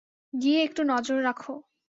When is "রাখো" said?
1.23-1.53